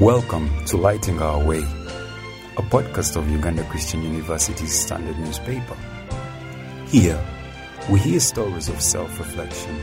[0.00, 5.76] Welcome to Lighting Our Way, a podcast of Uganda Christian University's standard newspaper.
[6.88, 7.24] Here,
[7.88, 9.76] we hear stories of self reflection,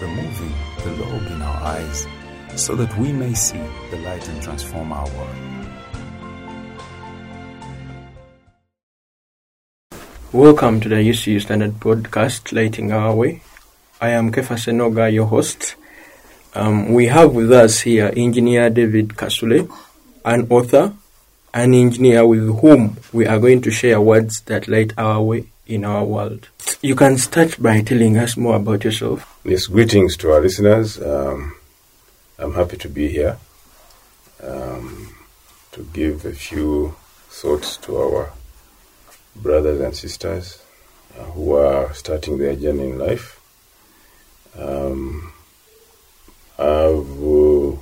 [0.00, 2.06] removing the log in our eyes
[2.56, 3.60] so that we may see
[3.90, 5.36] the light and transform our world.
[10.32, 13.42] Welcome to the UCU Standard Podcast, Lighting Our Way.
[14.00, 15.76] I am Kefa Senoga, your host.
[16.54, 19.72] Um, we have with us here Engineer David Kasule,
[20.24, 20.92] an author,
[21.54, 25.84] an engineer with whom we are going to share words that light our way in
[25.84, 26.48] our world.
[26.82, 29.38] You can start by telling us more about yourself.
[29.44, 31.00] Yes, greetings to our listeners.
[31.00, 31.56] Um,
[32.38, 33.38] I'm happy to be here
[34.42, 35.14] um,
[35.72, 36.96] to give a few
[37.28, 38.32] thoughts to our
[39.36, 40.62] brothers and sisters
[41.18, 43.40] uh, who are starting their journey in life.
[44.58, 45.31] Um,
[46.62, 47.72] I've uh,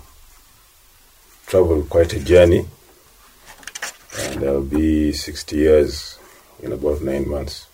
[1.47, 2.65] traveled quite a journey,
[4.19, 6.19] and I'll be 60 years
[6.63, 7.67] in about nine months.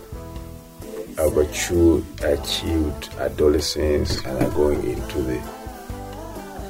[1.18, 5.42] achieved, achieved adolescence and are going into the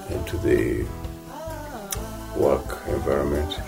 [0.09, 0.85] into the
[2.35, 3.59] work environment.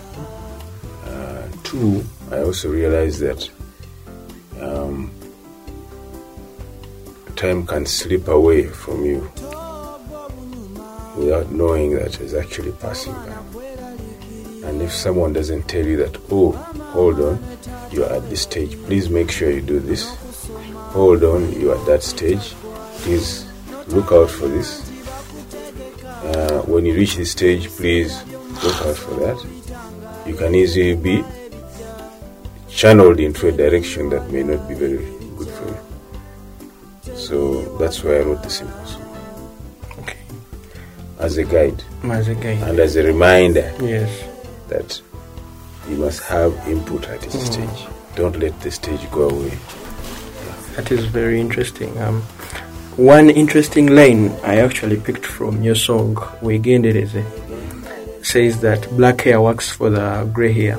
[1.66, 3.50] Two, I also realized that
[4.60, 5.10] um,
[7.34, 9.28] time can slip away from you
[11.16, 13.36] without knowing that it's actually passing by.
[14.68, 16.52] And if someone doesn't tell you that, oh,
[16.92, 17.42] hold on,
[17.90, 20.14] you're at this stage, please make sure you do this.
[20.94, 22.54] Hold on, you're at that stage,
[22.98, 23.44] please
[23.88, 24.88] look out for this.
[26.04, 28.24] Uh, when you reach this stage, please
[28.62, 30.26] look out for that.
[30.26, 31.24] You can easily be
[32.80, 34.98] channeled into a direction that may not be very
[35.38, 37.16] good for you.
[37.16, 39.02] So that's why I wrote the simple song
[40.00, 40.18] Okay.
[41.18, 42.62] as a guide As a guide.
[42.68, 44.10] and as a reminder Yes.
[44.68, 45.00] that
[45.88, 47.80] you must have input at this stage.
[48.14, 49.52] Don't let the stage go away.
[50.76, 51.96] That is very interesting.
[51.98, 52.20] Um,
[52.96, 57.24] one interesting line I actually picked from your song, Wegendereze,
[58.22, 60.78] says that black hair works for the grey hair.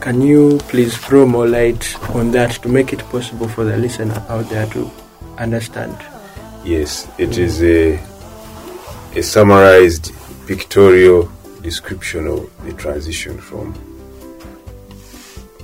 [0.00, 4.24] Can you please throw more light on that to make it possible for the listener
[4.28, 4.90] out there to
[5.38, 5.96] understand?
[6.64, 8.00] Yes, it is a,
[9.16, 10.12] a summarized
[10.46, 11.30] pictorial
[11.62, 13.74] description of the transition from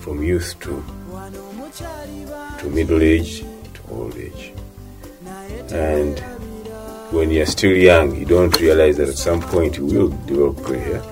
[0.00, 0.84] from youth to
[2.58, 3.40] to middle age
[3.74, 4.52] to old age.
[5.70, 6.18] And
[7.12, 10.80] when you're still young, you don't realize that at some point you will develop gray
[10.80, 11.02] hair.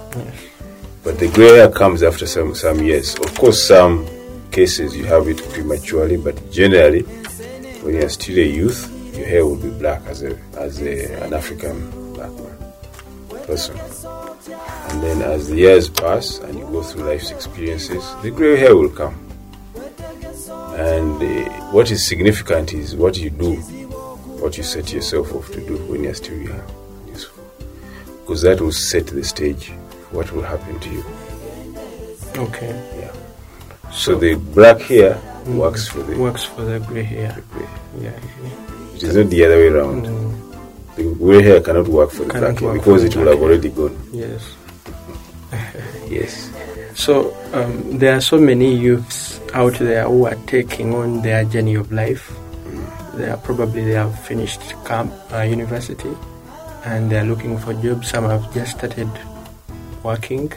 [1.05, 3.17] But the gray hair comes after some, some years.
[3.17, 4.07] Of course, some
[4.53, 7.03] cases you have it prematurely, but generally,
[7.83, 11.35] when you're still a youth, your hair will be black as a as a, an
[11.35, 12.63] African black man
[13.47, 13.77] person.
[14.91, 18.77] And then as the years pass and you go through life's experiences, the gray hair
[18.77, 19.15] will come.
[20.77, 23.57] And uh, what is significant is what you do,
[24.41, 26.63] what you set yourself off to do when you're still young.
[28.21, 29.73] Because that will set the stage
[30.13, 31.05] what will happen to you.
[32.37, 32.73] Okay.
[32.99, 33.13] Yeah.
[33.91, 37.37] So the black hair works for the works for the gray hair.
[37.53, 37.69] gray.
[38.01, 38.19] Yeah.
[38.95, 40.07] It is not the other way around.
[40.07, 43.69] Mm, The gray hair cannot work for the black hair because it will have already
[43.71, 43.97] gone.
[44.13, 44.55] yes.
[46.09, 46.51] Yes.
[46.95, 51.75] So um, there are so many youths out there who are taking on their journey
[51.75, 52.31] of life.
[53.15, 56.13] They are probably they have finished camp, uh, university,
[56.85, 58.09] and they are looking for jobs.
[58.11, 59.09] Some have just started
[60.05, 60.53] working,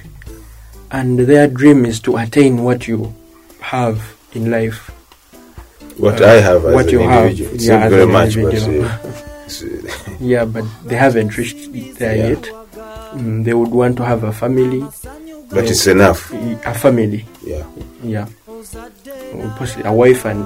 [0.91, 3.13] and their dream is to attain what you
[3.61, 4.01] have
[4.33, 4.91] in life.
[5.97, 8.53] What Uh, I have as what an you have, individual, it's yeah, very much, but
[10.19, 12.27] Yeah, but they haven't reached there Yeah.
[12.29, 12.43] yet.
[13.15, 14.83] Mm, they would want to have a family,
[15.49, 16.33] but it's enough.
[16.65, 17.25] a family.
[17.45, 17.63] Yeah.
[18.03, 18.27] Yeah.
[19.57, 20.43] Possibly a wife and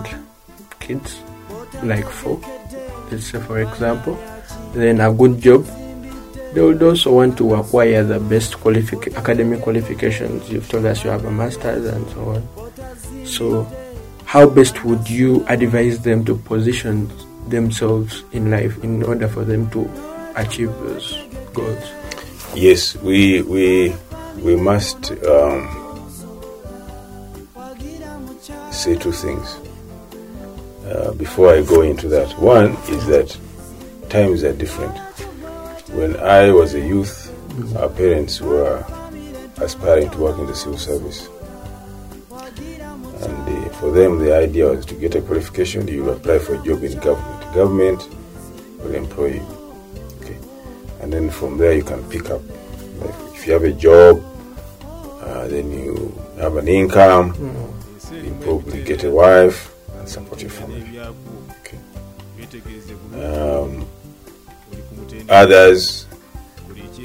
[0.80, 1.20] kids,
[1.84, 2.40] like four,
[3.12, 4.18] let's say for example.
[4.76, 5.66] Then a good job.
[6.60, 8.56] They would also want to acquire the best
[9.16, 10.52] academic qualifications.
[10.52, 13.26] You've told us you have a master's and so on.
[13.26, 13.66] So,
[14.26, 17.10] how best would you advise them to position
[17.48, 19.90] themselves in life in order for them to
[20.36, 21.24] achieve those
[21.54, 21.92] goals?
[22.54, 23.96] Yes, we we
[24.44, 25.64] we must um,
[28.70, 29.56] say two things
[30.86, 32.38] uh, before I go into that.
[32.38, 33.38] One is that
[34.10, 35.00] times are different.
[36.00, 37.28] When I was a youth,
[37.76, 38.86] our parents were
[39.58, 41.28] aspiring to work in the civil service,
[42.32, 45.86] and uh, for them the idea was to get a qualification.
[45.90, 47.54] You apply for a job in government.
[47.54, 48.08] Government
[48.80, 49.46] will employ you.
[50.22, 50.38] Okay,
[51.02, 52.42] and then from there you can pick up.
[53.02, 54.24] Like if you have a job,
[55.20, 57.36] uh, then you have an income.
[58.10, 60.98] You probably get a wife and support your family.
[61.60, 61.78] Okay.
[63.20, 63.86] Um,
[65.30, 66.08] others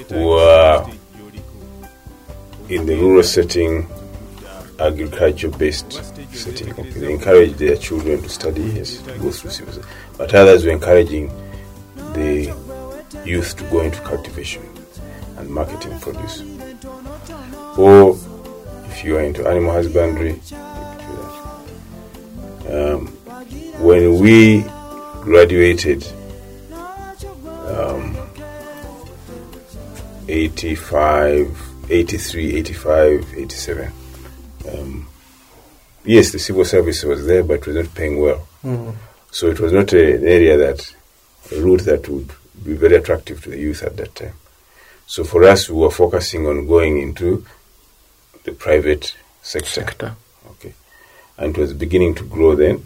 [0.09, 0.89] who are
[2.69, 3.87] in the rural setting,
[4.81, 5.93] agriculture-based
[6.35, 9.85] setting, okay, they encourage their children to study, yes, to go through civil.
[10.17, 11.29] But others were encouraging
[12.15, 12.55] the
[13.25, 14.63] youth to go into cultivation
[15.37, 16.43] and marketing produce.
[17.77, 18.17] Or
[18.87, 21.17] if you are into animal husbandry, you could do
[22.63, 22.95] that.
[22.95, 23.07] Um,
[23.81, 24.63] when we
[25.23, 26.07] graduated,
[30.35, 33.93] 85, 83, 85, 87,
[34.73, 35.07] um,
[36.05, 38.47] yes, the civil service was there, but it was not paying well.
[39.31, 40.95] So it was not a, an area that,
[41.53, 42.31] a route that would
[42.65, 44.35] be very attractive to the youth at that time.
[45.07, 47.45] So for us, we were focusing on going into
[48.45, 49.69] the private sector.
[49.69, 50.17] Sector.
[50.51, 50.73] Okay.
[51.37, 52.85] And it was beginning to grow then.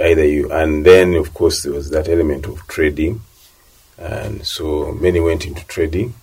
[0.00, 3.20] Either you, and then of course there was that element of trading.
[3.98, 6.14] And so many went into trading.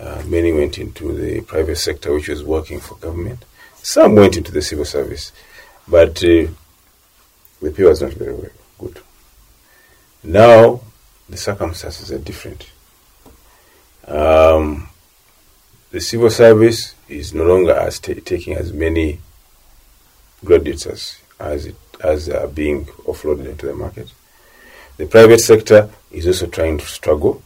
[0.00, 3.44] Uh, many went into the private sector, which was working for government.
[3.82, 5.32] Some went into the civil service.
[5.86, 6.48] But uh,
[7.60, 8.98] the pay was not very good.
[10.24, 10.80] Now,
[11.28, 12.70] the circumstances are different.
[14.06, 14.88] Um,
[15.90, 19.20] the civil service is no longer as ta taking as many
[20.44, 24.12] graduates as as, it, as are being offloaded into the market.
[24.98, 27.42] The private sector is also trying to struggle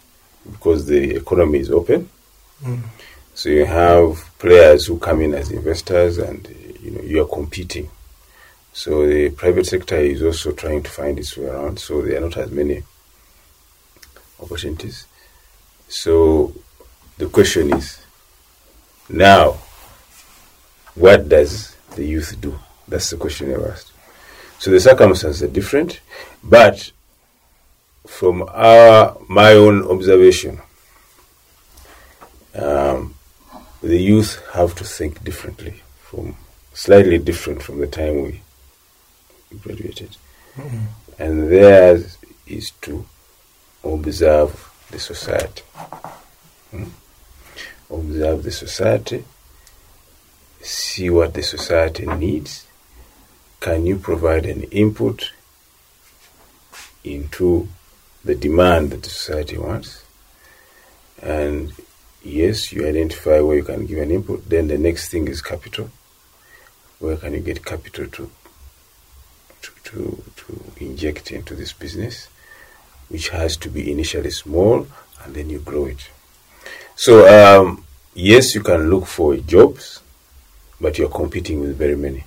[0.51, 2.11] because the economy is open.
[3.35, 6.49] So you have players who come in as investors, and
[6.81, 7.91] you know you are competing.
[8.73, 11.79] So the private sector is also trying to find its way around.
[11.79, 12.83] So there are not as many
[14.41, 15.07] opportunities.
[15.89, 16.53] So
[17.19, 18.01] the question is
[19.09, 19.59] now,
[20.95, 22.59] what does the youth do?
[22.89, 23.93] That's the question I've asked.
[24.59, 26.01] So the circumstances are different,
[26.43, 26.91] but
[28.07, 30.61] from our my own observation,
[32.55, 33.15] um,
[33.83, 36.37] the youth have to think differently, from
[36.73, 38.41] slightly different from the time we
[39.63, 40.17] graduated,
[41.19, 43.05] and theirs is to
[43.83, 45.63] observe the society.
[46.71, 46.85] Hmm?
[47.91, 49.25] Observe the society,
[50.63, 52.67] see what the society needs.
[53.61, 55.31] Can you provide an input
[57.03, 57.69] into
[58.25, 60.05] the demand that the society wants?
[61.23, 61.73] And
[62.25, 64.49] yes, you identify where you can give an input.
[64.49, 65.91] Then the next thing is capital.
[66.99, 68.31] Where can you get capital to
[69.65, 72.29] to, to, to inject into this business,
[73.09, 74.87] which has to be initially small
[75.25, 76.09] and then you grow it.
[76.97, 80.01] So, um, yes, you can look for jobs,
[80.81, 82.25] but you're competing with very many.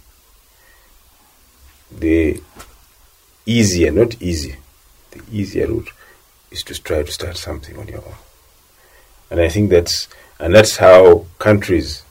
[1.92, 2.42] The
[3.46, 4.56] easier, not easy,
[5.12, 5.92] the easier route
[6.52, 8.16] is to try to start something on your own.
[9.30, 10.08] And I think that's,
[10.40, 12.04] and that's how countries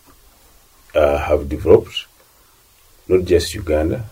[0.94, 2.06] uh, have developed
[3.08, 4.04] not just Uganda.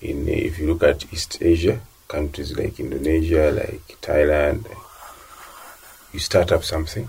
[0.00, 4.66] In if you look at East Asia, countries like Indonesia, like Thailand,
[6.12, 7.08] you start up something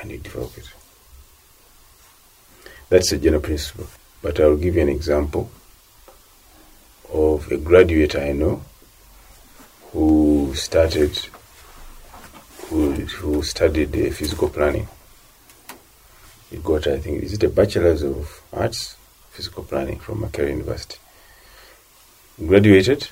[0.00, 0.68] and you develop it.
[2.88, 3.86] That's a general principle.
[4.22, 5.50] But I'll give you an example
[7.12, 8.62] of a graduate I know
[9.92, 11.18] who started,
[12.68, 14.88] who, who studied physical planning.
[16.50, 18.96] He got, I think, is it a Bachelor's of Arts,
[19.30, 20.98] Physical Planning from Makerere University.
[22.38, 23.08] Graduated.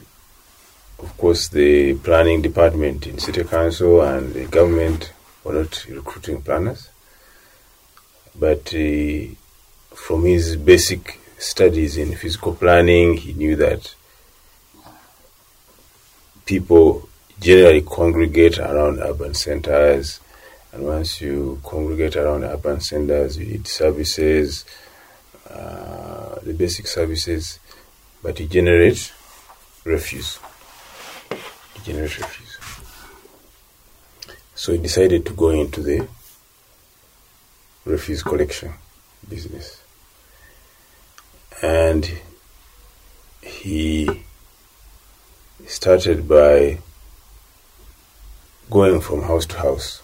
[0.98, 6.88] Of course, the planning department in City Council and the government were not recruiting planners.
[8.38, 9.34] But uh,
[9.94, 13.94] from his basic studies in physical planning, he knew that
[16.46, 17.08] people
[17.40, 20.20] generally congregate around urban centers.
[20.72, 24.64] And once you congregate around urban centers, you need services,
[25.48, 27.58] uh, the basic services,
[28.22, 29.12] but you generate
[29.84, 30.38] refuse.
[31.30, 32.58] You generate refuse.
[34.54, 36.08] So he decided to go into the
[37.84, 38.72] refuse collection
[39.28, 39.82] business.
[41.62, 42.10] And
[43.42, 44.24] he
[45.66, 46.78] started by
[48.70, 50.02] going from house to house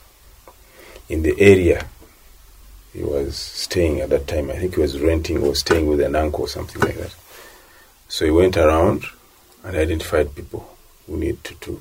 [1.08, 1.86] in the area
[2.92, 4.50] he was staying at that time.
[4.50, 7.14] I think he was renting or staying with an uncle or something like that.
[8.08, 9.04] So he went around
[9.64, 10.76] and identified people
[11.06, 11.80] who need to, to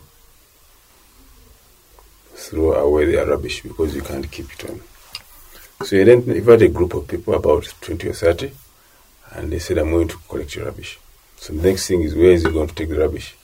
[2.33, 4.81] throw away their rubbish because you can't keep it on.
[5.85, 8.51] So he identified a group of people, about 20 or 30,
[9.31, 10.99] and they said, I'm going to collect your rubbish.
[11.37, 13.35] So the next thing is, where is he going to take the rubbish?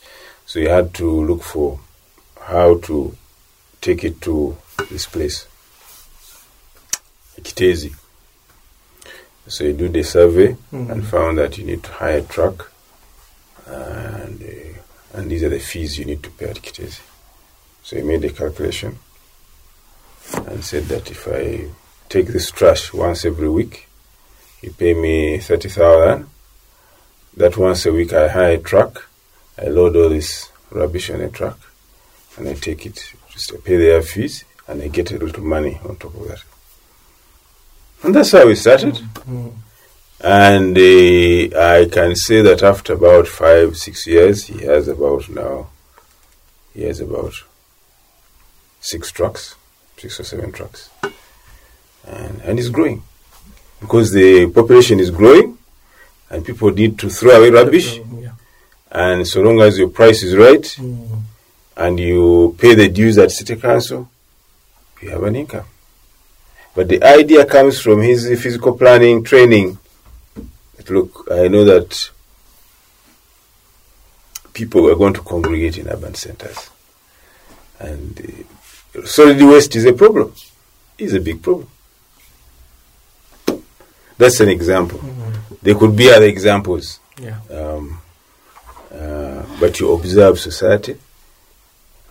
[0.46, 1.80] So he had to look for
[2.42, 3.16] how to
[3.86, 4.58] take it to
[4.90, 5.46] this place,
[7.40, 7.94] Kiteezi.
[9.48, 12.72] So he did the survey and found that you need to hire a truck,
[13.68, 17.02] and uh, and these are the fees you need to pay at Kiteezi.
[17.84, 18.98] So he made a calculation
[20.34, 21.70] and said that if I
[22.10, 23.88] take this trash once every week,
[24.64, 26.28] you pay me thirty thousand.
[27.38, 29.08] That once a week I hire a truck,
[29.62, 31.60] I load all this rubbish on a truck,
[32.38, 33.14] and I take it.
[33.36, 36.42] Just I pay their fees, and I get a little money on top of that.
[38.02, 38.98] And that's how we started.
[40.22, 45.68] And uh, I can say that after about five, six years, he has about now,
[46.74, 47.34] he has about
[48.80, 49.56] six trucks,
[49.98, 50.90] six or seven trucks.
[52.08, 53.04] And, and it's growing
[53.82, 55.58] because the population is growing
[56.30, 57.98] and people need to throw away rubbish.
[57.98, 58.32] Yeah.
[58.92, 60.66] And so long as your price is right
[61.76, 64.10] and you pay the dues at city council,
[65.02, 65.66] you have an income.
[66.74, 69.78] But the idea comes from his physical planning training.
[70.76, 72.12] That, look, I know that
[74.54, 76.70] people are going to congregate in urban centers.
[77.80, 78.46] And
[78.98, 80.34] uh, solid waste is a problem.
[80.98, 81.70] It's a big problem.
[84.18, 85.00] That's an example.
[85.62, 87.00] There could be other examples.
[87.22, 87.40] Yeah.
[87.50, 88.02] Um,
[88.94, 90.98] uh, but you observe society,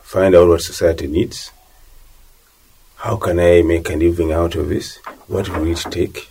[0.05, 1.51] find out what society needs.
[2.97, 4.99] How can I make a living out of this?
[5.27, 6.31] What will it take?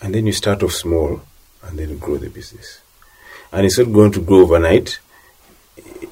[0.00, 1.20] And then you start off small
[1.64, 2.80] and then grow the business.
[3.50, 5.00] And it's not going to grow overnight.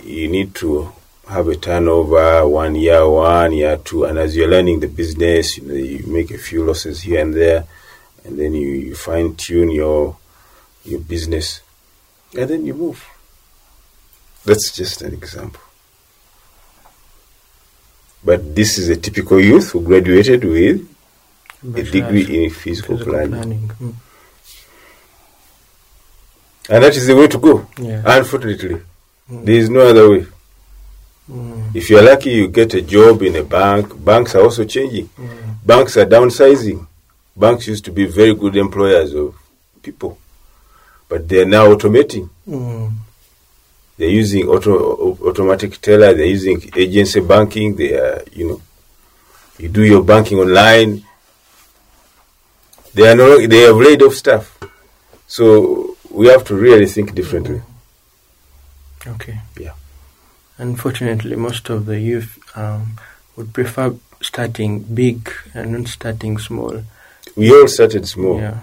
[0.02, 0.92] You need to
[1.28, 4.04] have a turnover one year, one year, two.
[4.04, 7.33] And as you're learning the business, you, know, you make a few losses here and
[7.33, 7.64] there.
[8.25, 10.16] And then you, you fine tune your,
[10.85, 11.61] your business
[12.35, 13.06] and then you move.
[14.45, 15.61] That's just an example.
[18.26, 20.88] But this is a typical youth who graduated with
[21.62, 23.30] a degree in physical, physical planning.
[23.30, 23.68] planning.
[23.80, 23.95] Mm.
[26.68, 27.64] And that is the way to go.
[27.78, 28.02] Yeah.
[28.04, 28.83] Unfortunately,
[29.28, 30.26] there is no other way.
[31.30, 31.76] Mm.
[31.76, 33.95] If you're lucky, you get a job in a bank.
[34.04, 35.09] Banks are also changing.
[35.64, 36.85] Banks are downsizing.
[37.37, 39.37] Banks used to be very good employers of
[39.83, 40.18] people,
[41.09, 42.28] but they are now automating.
[43.97, 46.12] They're using auto, automatic teller.
[46.12, 47.76] They're using agency banking.
[47.76, 48.62] They are, you know,
[49.59, 51.03] you do your banking online.
[52.93, 54.59] They are no, they have laid off staff.
[55.26, 57.62] So we have to really think differently.
[59.07, 59.41] Okay.
[59.59, 59.73] Yeah.
[60.59, 62.99] Unfortunately, most of the youth um,
[63.37, 66.83] would prefer starting big and not starting small.
[67.35, 68.41] We all started small.
[68.41, 68.59] Yeah.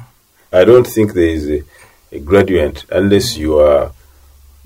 [0.51, 1.63] I don't think there is a,
[2.11, 3.91] a graduate unless you are.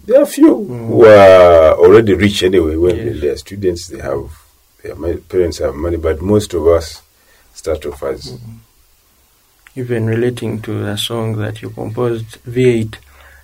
[0.07, 2.77] There are few who are already rich anyway.
[2.77, 3.19] When Yes.
[3.21, 4.23] they are students, they have
[4.81, 7.01] their parents have money, but most of us
[7.53, 8.53] start off as mm-hmm.
[9.75, 12.95] even relating to the song that you composed, V8,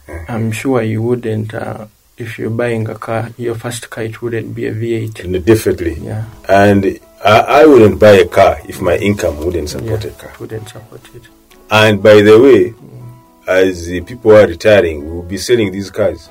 [0.08, 0.25] eh.
[0.29, 4.55] I'm sure you wouldn't, uh, if you're buying a car, your first car, it wouldn't
[4.55, 5.25] be a V8.
[5.25, 5.96] And definitely.
[5.96, 10.13] Yeah, And I, I wouldn't buy a car if my income wouldn't support yeah, a
[10.13, 10.32] car.
[10.39, 11.24] wouldn't support it.
[11.70, 13.17] And by the way, mm.
[13.48, 16.29] as the people are retiring, we'll be selling these cars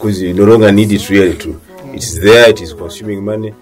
[0.00, 1.60] because you no longer need it really to.
[1.92, 3.54] It's there, it is consuming money.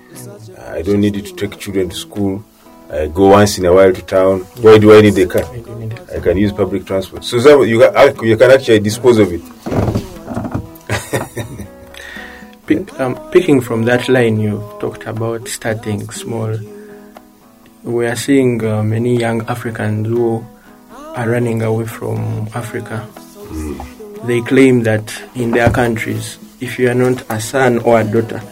[0.56, 2.44] I don't need it to take children to school.
[2.88, 4.42] I go once in a while to town.
[4.62, 5.42] Why do I need a car?
[5.42, 6.10] I don't need it.
[6.14, 7.24] I can use public transport.
[7.24, 9.42] So you, can, you can actually dispose of it.
[12.66, 16.56] Pick, um, picking from that line, you talked about starting small.
[17.82, 20.46] We are seeing uh, many young Africans who
[20.92, 23.08] are running away from Africa.
[24.24, 28.42] They claim that in their countries, if you are not a son or a daughter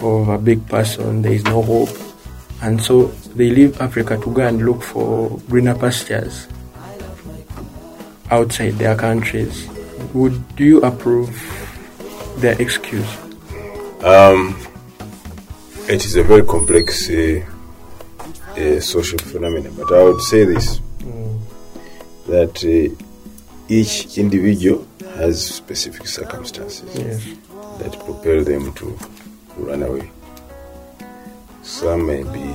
[0.00, 1.90] of a big person, there is no hope.
[2.62, 6.46] And so they leave Africa to go and look for greener pastures
[8.30, 9.68] outside their countries.
[10.14, 11.30] Would you approve
[12.38, 13.16] their excuse?
[14.04, 14.58] Um,
[15.88, 17.44] it is a very complex uh,
[18.56, 20.80] uh, social phenomenon, but I would say this
[22.26, 23.04] that uh,
[23.68, 24.86] each individual
[25.22, 27.22] has specific circumstances Yes.
[27.78, 28.98] that propel them to
[29.56, 30.10] run away.
[31.62, 32.46] Some may be,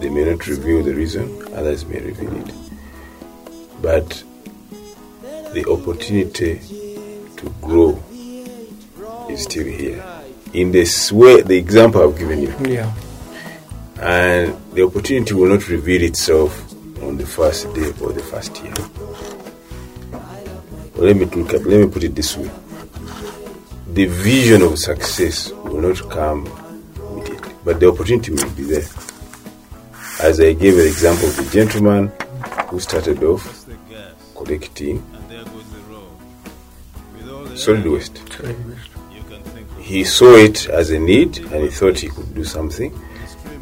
[0.00, 1.24] they may not reveal the reason,
[1.56, 2.50] others may reveal it.
[3.80, 4.22] But
[5.54, 6.60] the opportunity
[7.38, 7.98] to grow
[9.30, 10.04] is still here.
[10.52, 12.92] In this way, the example I've given you, Yeah.
[14.02, 16.52] and the opportunity will not reveal itself
[17.02, 18.74] on the first day or the first year.
[20.98, 22.50] Let me look at, let me put it this way:
[23.92, 26.46] the vision of success will not come
[27.12, 28.88] immediately, but the opportunity will be there.
[30.20, 32.12] As I gave an example of the gentleman
[32.68, 33.64] who started off
[34.34, 35.02] collecting
[37.54, 38.20] solid waste.
[39.80, 42.92] He saw it as a need and he thought he could do something.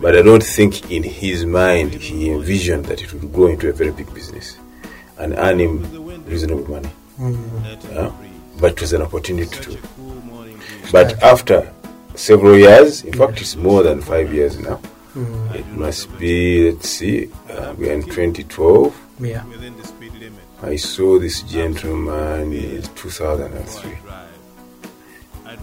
[0.00, 3.72] But I don't think in his mind he envisioned that it would grow into a
[3.72, 4.58] very big business
[5.18, 6.90] and earn him reasonable money.
[7.18, 8.12] Yeah?
[8.60, 9.78] But it was an opportunity to.
[10.92, 11.72] But after
[12.14, 14.80] several years, in fact, it's more than five years now.
[15.14, 15.54] Mm.
[15.54, 18.94] It must be, let's see, uh, we are in 2012.
[19.20, 19.44] Yeah.
[20.62, 23.92] I saw this gentleman in 2003.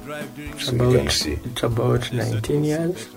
[0.05, 1.33] It's So you can about, see.
[1.43, 3.07] it's about 19 years.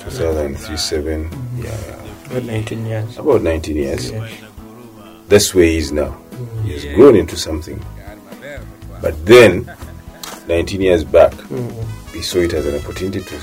[0.00, 2.30] 2003, 7, yeah, yeah.
[2.30, 3.18] About 19 years.
[3.18, 4.10] about 19 years.
[4.10, 4.32] Yes.
[5.28, 6.16] That's where he is now.
[6.64, 7.82] He has grown into something.
[9.02, 9.70] But then,
[10.48, 11.32] 19 years back,
[12.12, 13.40] he saw it as an opportunity to.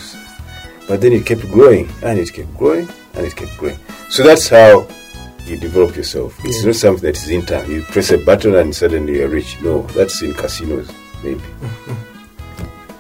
[0.88, 3.78] But then it kept growing, and it kept growing, and it kept growing.
[4.10, 4.88] So that's how
[5.46, 6.38] you develop yourself.
[6.44, 7.70] It's not something that is in time.
[7.72, 9.58] You press a button and suddenly you're rich.
[9.62, 10.90] No, that's in casinos,
[11.24, 11.42] maybe.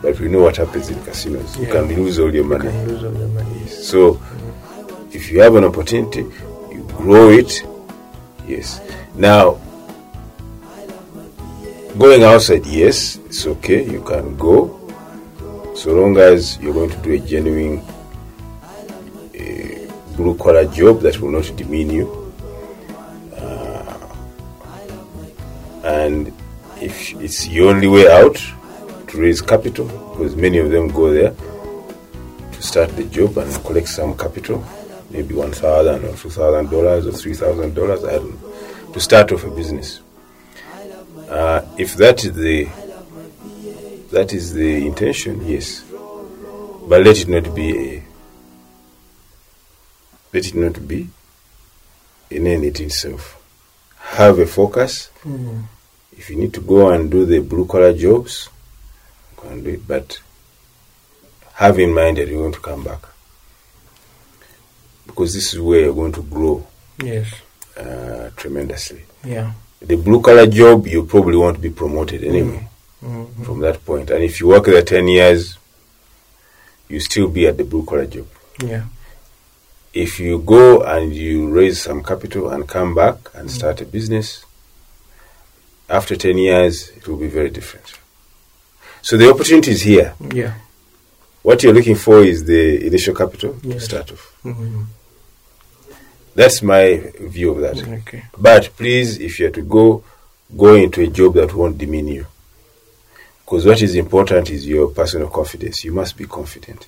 [0.01, 1.57] but we know what happens in casinos.
[1.57, 2.69] You can lose all your money.
[2.69, 3.67] can lose all the money.
[3.67, 4.21] So,
[5.11, 6.21] if you have an opportunity,
[6.71, 7.63] you grow it.
[8.47, 8.81] Yes.
[9.15, 9.59] Now,
[11.97, 13.89] going outside, yes, it's okay.
[13.89, 14.77] You can go,
[15.75, 21.31] so long as you're going to do a genuine uh, blue collar job that will
[21.31, 22.33] not demean you.
[23.35, 23.97] Uh,
[25.83, 26.33] and
[26.79, 28.35] if it's the only way out
[29.07, 31.33] to raise capital, because many of them go there
[32.51, 34.63] to start the job and collect some capital,
[35.09, 39.31] maybe 1,000 or two thousand dollars or three thousand dollars, I don't know, to start
[39.31, 39.99] off a business.
[41.31, 42.67] Uh, if that is the
[44.11, 45.81] that is the intention, yes,
[46.87, 48.03] but let it not be a
[50.33, 51.07] let it not be
[52.29, 53.37] an end in itself.
[53.97, 55.09] Have a focus.
[56.17, 58.49] If you need to go and do the blue collar jobs,
[59.37, 60.19] go and do it, but
[61.53, 62.99] have in mind that you're going to come back
[65.07, 66.65] because this is where you're going to grow
[67.01, 67.27] Yes.
[67.77, 69.03] uh, tremendously.
[69.23, 69.51] Yeah.
[69.81, 72.67] The blue collar job, you probably won't be promoted anyway
[73.03, 73.45] Mhm.
[73.45, 74.09] from that point.
[74.11, 75.57] And if you work there 10 years,
[76.87, 78.27] you still be at the blue collar job.
[78.63, 78.83] Yeah.
[79.93, 84.45] If you go and you raise some capital and come back and start a business,
[85.89, 87.87] after 10 years, it will be very different.
[89.01, 90.13] So the opportunity is here.
[90.33, 90.53] Yeah.
[91.41, 94.31] What you're looking for is the initial capital to start off.
[94.45, 94.85] Mhm.
[96.33, 97.87] That's my view of that.
[97.87, 98.23] Okay.
[98.37, 100.03] But please, if you're to go,
[100.55, 102.27] go into a job that won't demean you.
[103.43, 105.83] Because what is important is your personal confidence.
[105.83, 106.87] You must be confident.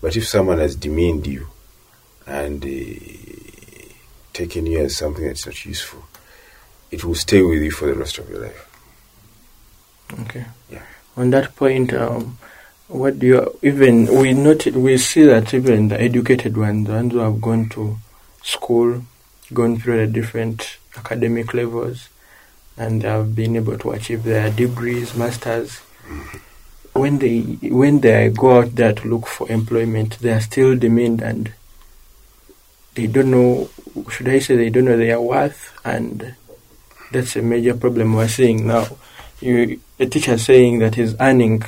[0.00, 1.48] But if someone has demeaned you
[2.26, 3.88] and uh,
[4.32, 6.04] taken you as something that's not useful,
[6.90, 8.70] it will stay with you for the rest of your life.
[10.20, 10.44] Okay.
[10.70, 10.82] Yeah.
[11.16, 12.38] On that point, um,
[12.88, 17.12] what do you even we noted we see that even the educated ones, the ones
[17.12, 17.98] who have gone to
[18.46, 19.02] school,
[19.52, 22.08] gone through the different academic levels,
[22.76, 25.78] and they have been able to achieve their degrees, masters.
[26.92, 31.20] When they when they go out there to look for employment, they are still demeaned
[31.20, 31.52] and
[32.94, 33.68] they don't know.
[34.10, 36.34] Should I say they don't know their worth, and
[37.12, 38.86] that's a major problem we're seeing now.
[39.40, 41.62] You, a teacher saying that he's earning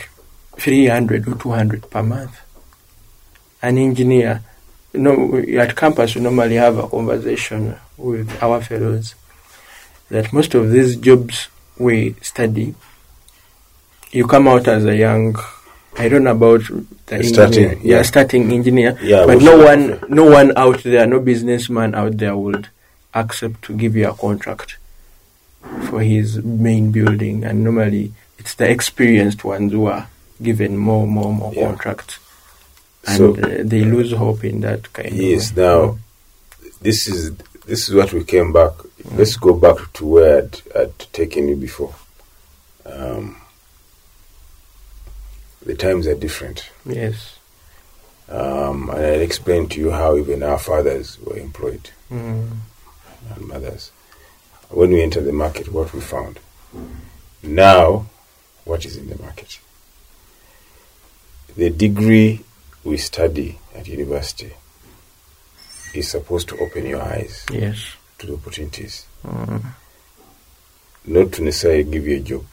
[0.56, 2.40] 300 or 200 per month.
[3.60, 4.42] An engineer,
[4.92, 9.14] you know, at campus we normally have a conversation with our fellows
[10.10, 11.48] that most of these jobs
[11.78, 12.74] we study,
[14.10, 15.36] you come out as a young,
[15.98, 16.62] I don't know about
[17.06, 17.96] the Starting, engineer, yeah.
[17.96, 22.36] yeah, starting engineer, Yeah, but no one, no one out there, no businessman out there
[22.36, 22.68] would
[23.14, 24.76] accept to give you a contract
[25.90, 30.08] for his main building, and normally it's the experienced ones who are
[30.42, 31.66] given more, more, more Yeah.
[31.66, 32.18] contracts,
[33.16, 35.50] So- uh, they lose hope in that kind Yes.
[35.50, 35.56] of.
[35.56, 35.98] Now,
[36.82, 37.32] this is
[37.66, 38.72] this is what we came back.
[39.12, 41.94] Let's go back to where I'd, I'd taken you before.
[42.86, 43.36] Um,
[45.64, 47.36] the times are different, Yes.
[48.28, 52.48] um, and I'll explain to you how even our fathers were employed Mm.
[53.34, 53.90] and mothers.
[54.70, 56.38] When we entered the market, what we found.
[57.42, 58.06] Now,
[58.64, 59.58] what is in the market?
[61.56, 62.44] The degree
[62.84, 64.52] we study at university
[65.94, 67.78] is supposed to open your eyes Yes.
[68.18, 69.62] to the opportunities, Mm.
[71.06, 72.44] not to necessarily give you a job.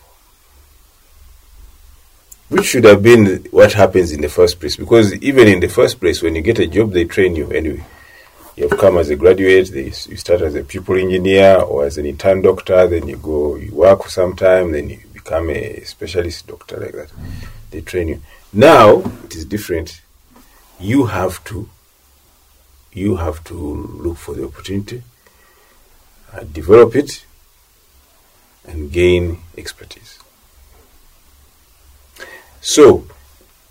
[2.49, 5.99] Which should have been what happens in the first place, because even in the first
[5.99, 7.83] place, when you get a job, they train you anyway.
[8.55, 11.97] You have come as a graduate, they, you start as a pupil engineer or as
[11.97, 15.83] an intern doctor, then you go, you work for some time, then you become a
[15.83, 17.09] specialist doctor like that.
[17.71, 18.21] They train you.
[18.53, 20.01] Now, it is different.
[20.79, 21.69] You have to,
[22.93, 25.03] you have to look for the opportunity,
[26.33, 27.25] uh, develop it,
[28.67, 30.19] and gain expertise.
[32.61, 33.05] So,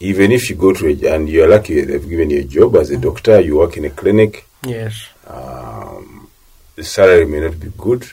[0.01, 2.91] even if you go to a, and you're lucky they've given you a job as
[2.91, 5.09] a doctor, you work in a clinic, Yes.
[5.27, 6.29] um,
[6.77, 8.07] the salary may not be good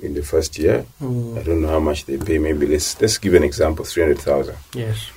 [0.00, 0.84] in the first year.
[1.00, 1.44] I Mm.
[1.44, 2.38] don't know how much they pay.
[2.38, 4.56] Maybe let's let's give an example: three hundred thousand.
[4.74, 5.10] Yes.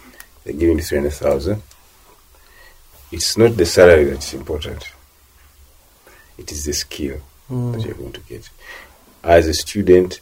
[0.43, 1.61] They're giving you three hundred thousand.
[3.11, 4.83] It's not the salary that's important.
[6.37, 7.17] It is the skill
[7.49, 7.85] that Mm.
[7.85, 8.49] you're going to get.
[9.23, 10.19] As a student,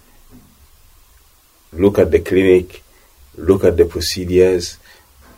[1.74, 2.84] look at the clinic,
[3.36, 4.78] look at the procedures,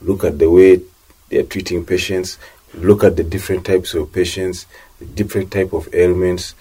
[0.02, 0.82] look at the way
[1.30, 2.38] they are treating patients,
[2.74, 4.68] look at the different types of patients,
[5.00, 6.54] the different type of ailments,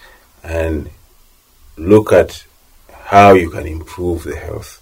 [0.43, 0.89] and
[1.77, 2.43] look at
[2.91, 4.81] how you can improve the health.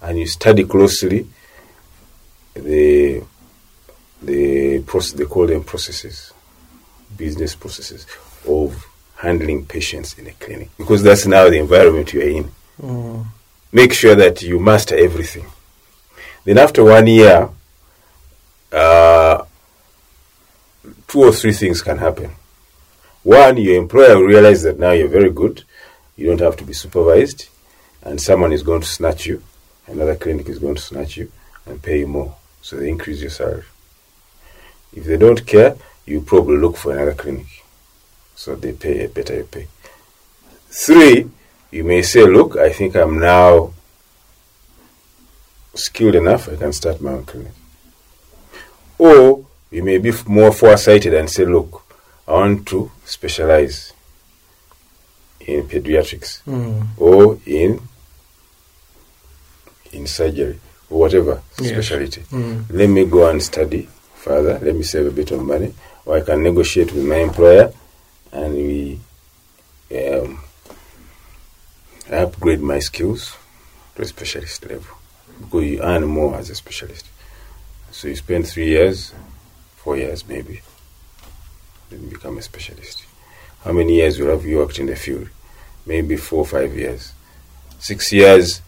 [0.00, 1.26] And you study closely
[2.54, 3.22] the
[4.26, 6.32] the process they call them processes,
[7.16, 8.06] business processes
[8.48, 12.50] of handling patients in a clinic because that's now the environment you're in.
[12.80, 13.24] Mm.
[13.72, 15.46] Make sure that you master everything.
[16.44, 17.48] Then after one year,
[18.72, 19.44] uh,
[21.08, 22.32] two or three things can happen.
[23.22, 25.64] One, your employer will realize that now you're very good.
[26.16, 27.48] You don't have to be supervised,
[28.02, 29.42] and someone is going to snatch you.
[29.86, 31.32] Another clinic is going to snatch you
[31.66, 33.64] and pay you more, so they increase your salary.
[34.96, 35.76] If they don't care,
[36.06, 37.46] you probably look for another clinic,
[38.36, 39.66] so they pay a better pay.
[40.68, 41.30] Three,
[41.70, 43.72] you may say, look, I think I'm now
[45.74, 47.52] skilled enough, I can start my own clinic.
[48.98, 51.82] Or you may be more foresighted and say, look,
[52.28, 53.92] I want to specialize
[55.40, 56.86] in pediatrics Mm.
[56.96, 57.80] or in
[59.92, 60.58] in surgery
[60.90, 61.70] or whatever Yes.
[61.70, 62.22] specialty.
[62.32, 62.64] Mm.
[62.70, 63.88] Let me go and study
[64.24, 64.58] further.
[64.58, 65.74] Let me save a bit of money,
[66.06, 67.72] or I can negotiate with my employer,
[68.32, 68.98] and we
[69.94, 70.40] um,
[72.10, 73.36] upgrade my skills
[73.94, 74.96] to a specialist level
[75.40, 77.06] because you earn more as a specialist.
[77.90, 79.12] So you spend three years,
[79.76, 80.62] four years maybe,
[81.90, 83.04] then become a specialist.
[83.62, 85.28] How many years will have you worked in the field?
[85.86, 87.12] Maybe four or five years.
[87.78, 88.62] Six years,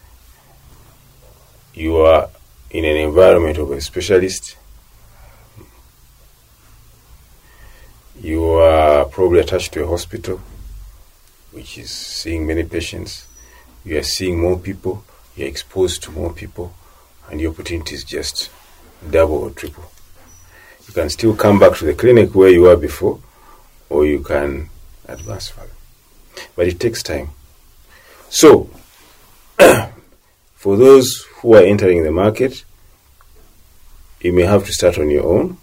[1.73, 2.29] you are
[2.69, 4.55] in an environment of a specialist.
[8.21, 10.41] You are probably attached to a hospital,
[11.51, 13.27] which is seeing many patients.
[13.85, 15.03] You are seeing more people.
[15.35, 16.73] You're exposed to more people,
[17.29, 18.49] and your opportunities just
[19.11, 19.91] double or triple.
[20.87, 23.19] You can still come back to the clinic where you were before,
[23.87, 24.71] or you can
[25.07, 25.69] advance further.
[26.55, 27.29] But it takes time.
[28.29, 28.71] So,
[30.55, 32.63] for those who are entering the market,
[34.21, 35.57] you may have to start on your own.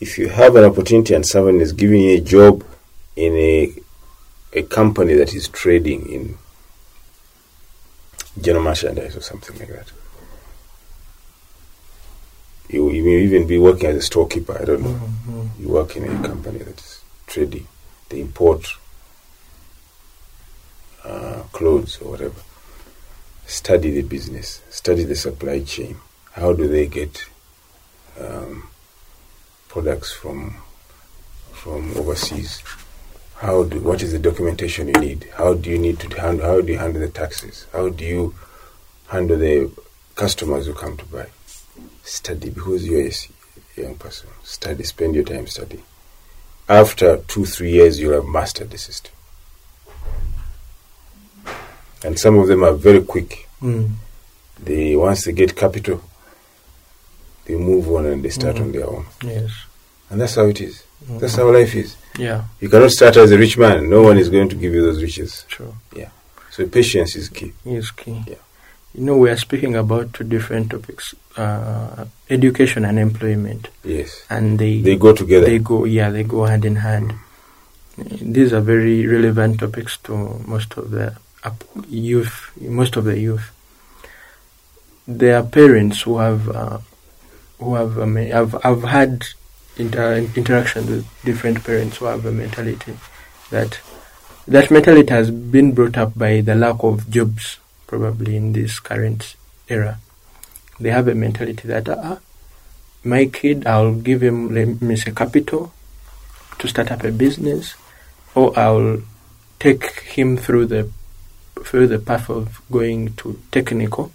[0.00, 2.64] If you have an opportunity and someone is giving you a job
[3.16, 3.72] in a
[4.54, 6.38] a company that is trading in
[8.40, 9.92] general merchandise or something like that,
[12.70, 14.56] you, you may even be working as a storekeeper.
[14.60, 15.00] I don't know.
[15.28, 15.48] Mhm.
[15.60, 17.66] You work in a company that is trading.
[18.08, 18.66] They import
[21.04, 22.40] uh, clothes or whatever.
[23.46, 24.60] Study the business.
[24.70, 25.96] Study the supply chain.
[26.32, 27.24] How do they get
[28.20, 28.68] um,
[29.68, 30.56] products from
[31.52, 32.62] from overseas?
[33.36, 35.28] How do what is the documentation you need?
[35.36, 36.46] How do you need to handle?
[36.46, 37.66] How do you handle the taxes?
[37.72, 38.34] How do you
[39.08, 39.70] handle the
[40.14, 41.26] customers who come to buy?
[42.02, 44.28] Study because you're a young person.
[44.42, 44.82] Study.
[44.84, 45.82] Spend your time studying
[46.68, 49.12] after two, three years, you'll have mastered the system.
[52.04, 53.48] And some of them are very quick.
[53.62, 53.92] Mm.
[54.62, 56.02] They once they get capital,
[57.48, 58.62] they move on and they start Mhm.
[58.62, 59.04] on their own.
[59.24, 59.50] Yes.
[60.10, 60.82] And that's how it is.
[61.08, 61.18] Mhm.
[61.20, 61.96] That's how life is.
[62.18, 62.42] Yeah.
[62.60, 63.88] You cannot start as a rich man.
[63.90, 65.44] No one is going to give you those riches.
[65.48, 65.74] True.
[65.96, 66.10] Yeah.
[66.50, 67.52] So patience is key.
[67.64, 68.22] Is key.
[68.26, 68.42] Yeah.
[68.94, 74.22] You know, we are speaking about two different topics: uh, education and employment, Yes.
[74.30, 75.46] and they They go together.
[75.46, 77.14] they go yeah they go hand in hand.
[78.36, 81.14] These are very relevant topics to most of the
[81.88, 83.50] youth, most of the youth.
[85.06, 86.78] There are parents who have uh,
[87.58, 89.24] who have um, have I've had
[89.76, 92.96] inter- interactions with different parents who have a mentality
[93.50, 93.80] that
[94.46, 99.36] that mentality has been brought up by the lack of jobs probably in this current
[99.68, 99.98] era.
[100.80, 102.18] They have a mentality that ah,
[103.04, 105.72] my kid, I'll give him let me say capital
[106.58, 107.74] to start up a business,
[108.34, 109.02] or I'll
[109.58, 110.90] take him through the
[111.64, 114.12] through the path of going to technical.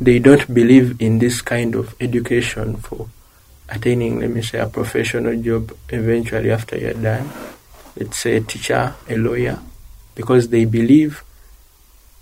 [0.00, 3.08] They don't believe in this kind of education for
[3.68, 7.30] attaining, let me say, a professional job eventually after you're done.
[7.96, 9.58] Let's say a teacher, a lawyer,
[10.14, 11.22] because they believe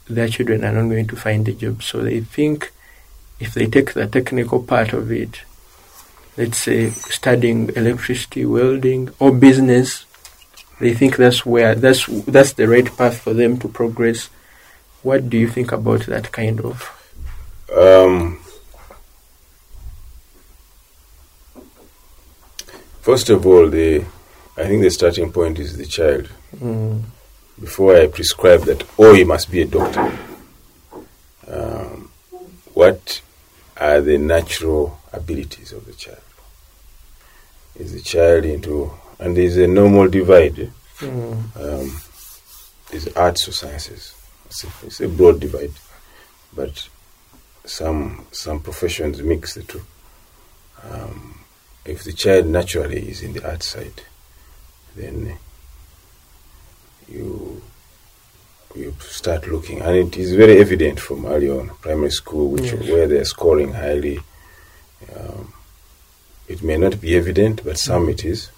[0.08, 1.82] their children are not going to find a job.
[1.82, 2.72] So they think
[3.38, 5.42] if they take the technical part of it,
[6.36, 10.04] let's say studying electricity, welding, or business,
[10.80, 14.28] they think that's where that's that's the right path for them to progress.
[15.02, 16.99] What do you think about that kind of?
[17.74, 18.40] Um,
[23.00, 24.04] first of all, the
[24.56, 26.28] I think the starting point is the child.
[26.56, 27.02] Mm,
[27.60, 30.18] Before I prescribe that, oh, he must be a doctor.
[31.46, 32.10] Um,
[32.74, 33.20] what
[33.76, 36.20] are the natural abilities of the child?
[37.76, 40.58] Is the child into, and there's a normal divide.
[40.58, 40.66] eh?
[40.98, 42.00] mm, um,
[42.92, 44.14] is arts or sciences.
[44.46, 45.72] It's a, it's a broad divide,
[46.54, 46.88] but
[47.78, 49.82] some some professions mix the two.
[50.82, 51.40] Um,
[51.84, 54.02] if the child naturally is in the art side,
[54.96, 55.38] then
[57.08, 57.62] you
[58.74, 62.88] you start looking, and it is very evident from early on primary school, which Yes.
[62.90, 64.20] where they are scoring highly.
[65.16, 65.52] Um,
[66.48, 68.48] it may not be evident, but some it is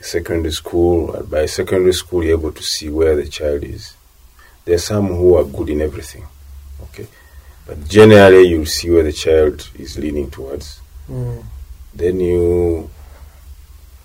[0.00, 1.14] secondary school.
[1.16, 3.94] uh, By secondary school, you're able to see where the child is.
[4.64, 6.24] There are some who are good in everything,
[6.84, 7.06] okay,
[7.66, 10.80] but generally you'll see where the child is leaning towards.
[11.08, 11.42] mm,
[11.94, 12.90] Then you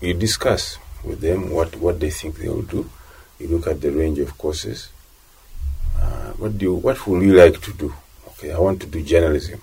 [0.00, 2.88] you discuss with them what what they think they will do.
[3.38, 4.88] You look at the range of courses.
[5.98, 7.92] Uh, what do you, what would you like to do?
[8.28, 9.60] Okay, I want to do journalism,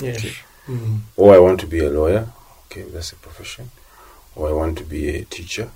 [0.00, 0.24] yes.
[0.68, 2.28] Mm, or I want to be a lawyer.
[2.66, 3.70] Okay, that's a profession.
[4.36, 5.70] Or I want to be a teacher.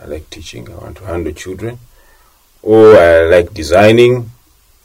[0.00, 0.70] I like teaching.
[0.70, 1.78] I want to handle children.
[2.62, 4.30] Or I like designing.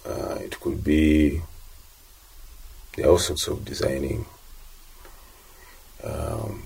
[0.05, 1.41] Uh, it could be
[2.97, 4.25] there are all sorts of designing.
[6.03, 6.63] Um,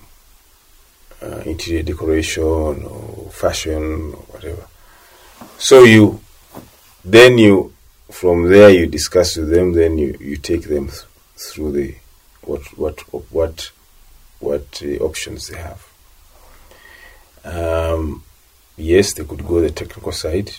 [1.21, 4.65] uh, interior decoration or fashion or whatever.
[5.57, 6.19] So you,
[7.05, 7.73] then you,
[8.09, 9.73] from there you discuss with them.
[9.73, 11.03] Then you, you take them th-
[11.35, 11.95] through the
[12.41, 12.99] what what
[13.31, 13.71] what
[14.39, 15.87] what uh, options they have.
[17.43, 18.23] Um,
[18.77, 20.51] yes, they could go the technical side,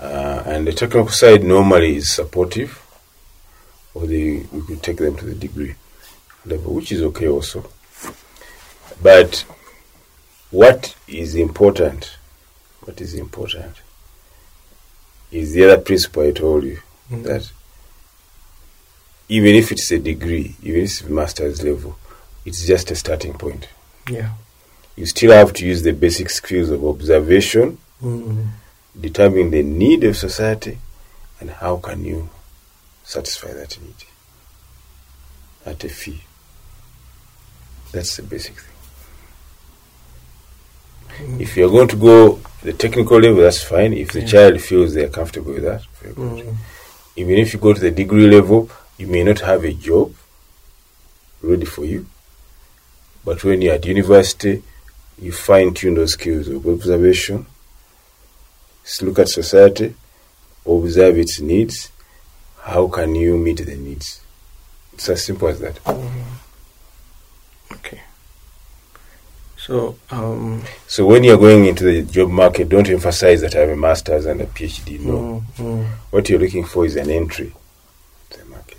[0.00, 2.82] uh, and the technical side normally is supportive,
[3.94, 5.74] or they we could take them to the degree
[6.44, 7.64] level, which is okay also.
[9.02, 9.44] But
[10.50, 12.16] what is important?
[12.82, 13.76] What is important
[15.32, 16.78] is the other principle I told you
[17.10, 17.50] mm, that
[19.28, 21.96] even if it's a degree, even if it's master's level,
[22.44, 23.68] it's just a starting point.
[24.08, 24.30] yeah.
[24.96, 28.48] you still have to use the basic skills of observation, Mm.
[29.00, 30.78] determine the need of society,
[31.40, 32.28] and how can you
[33.04, 33.94] satisfy that need
[35.66, 36.22] at a fee.
[37.92, 38.70] That's the basic thing.
[41.40, 43.92] If you're going to go the technical level, that's fine.
[43.92, 44.26] If the Yeah.
[44.26, 46.46] child feels they're comfortable with that, very good.
[46.46, 46.56] Mm.
[47.16, 50.12] Even if you go to the degree level, you may not have a job
[51.40, 52.06] ready for you.
[53.24, 54.62] But when you're at university,
[55.20, 57.46] you fine tune those skills of observation,
[59.02, 59.94] look at society,
[60.66, 61.90] observe its needs.
[62.64, 64.22] How can you meet the needs?
[64.94, 65.78] It's as simple as that.
[67.72, 68.00] Okay.
[69.58, 73.68] So, um, So when you're going into the job market, don't emphasize that I have
[73.68, 74.98] a master's and a PhD.
[75.00, 75.44] No.
[75.58, 77.52] mm, mm, What you're looking for is an entry
[78.30, 78.78] to the market.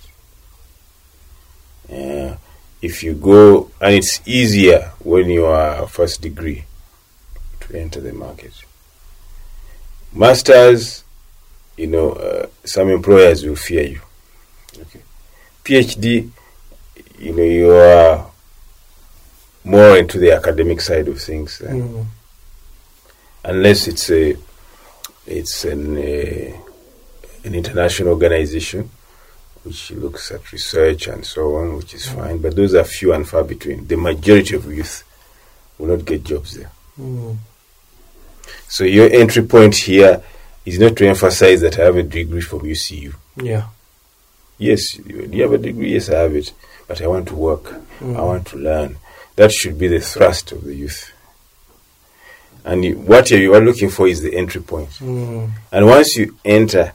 [1.92, 2.38] Uh,
[2.82, 6.66] if you go, and it's easier when you are first degree
[7.62, 8.54] to enter the market.
[10.12, 11.04] Masters,
[11.78, 14.02] you know, uh, some employers will fear you.
[14.82, 15.02] Okay.
[15.64, 16.30] PhD,
[17.20, 18.32] you know, you are
[19.64, 21.58] more into the academic side of things.
[21.60, 22.06] than- mm,
[23.44, 24.36] unless it's a
[25.28, 28.90] it's an an international organization
[29.64, 32.38] which looks at research and so on, which is fine.
[32.38, 33.88] But those are few and far between.
[33.88, 35.04] The majority of youth
[35.80, 36.72] will not get jobs there.
[37.00, 37.36] mm,
[38.68, 40.22] So your entry point here
[40.66, 43.14] is not to emphasize that I have a degree from UCU.
[43.38, 43.68] yeah.
[44.58, 45.94] Yes, you you have a degree.
[45.94, 46.54] Yes, I have it,
[46.88, 47.64] but I want to work.
[48.00, 48.16] Mm.
[48.18, 48.98] I want to learn.
[49.36, 51.12] That should be the thrust of the youth.
[52.64, 54.90] And you, what you are looking for is the entry point.
[55.02, 56.94] Mm, And once you enter,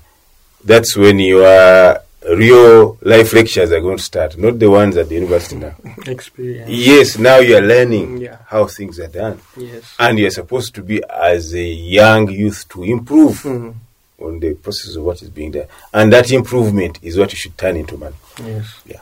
[0.65, 5.15] that's when your real life lectures are going to start, not the ones at the
[5.15, 5.75] university now.
[6.07, 6.69] experience.
[6.71, 8.37] Yes, now you are learning Yeah.
[8.47, 9.41] how things are done.
[9.57, 9.85] Yes.
[9.99, 13.75] And you're supposed to be, as a young youth, to improve Mm,
[14.21, 15.67] on the process of what is being done.
[15.95, 18.17] And that improvement is what you should turn into money.
[18.45, 18.67] yes.
[18.85, 19.01] Yeah.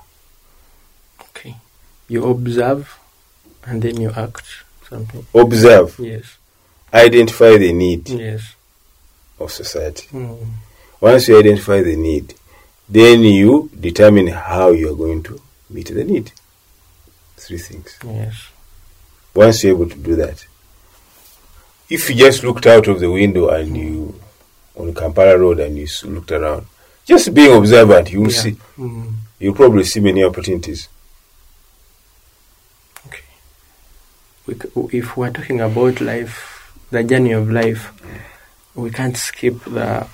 [1.20, 1.56] Okay.
[2.08, 2.98] You observe
[3.64, 4.44] and then you act
[4.88, 5.26] something.
[5.34, 6.24] Observe, Yes.
[6.94, 8.42] identify the need Yes.
[9.40, 10.06] of society.
[10.12, 10.38] Mm,
[11.00, 12.34] Once you identify the need,
[12.88, 16.32] then you determine how you are going to meet the need.
[17.36, 17.98] Three things.
[18.04, 18.48] yes.
[19.34, 20.44] once you're able to do that,
[21.88, 24.20] if you just looked out of the window and you
[24.76, 26.66] on Kampala Road and you looked around,
[27.04, 28.40] just being observant, you will Yeah.
[28.42, 30.88] see Mm, you'll probably see many opportunities.
[33.06, 33.22] okay.
[34.46, 37.92] We, c- if we're talking about life, the journey of life,
[38.74, 40.06] we can't skip the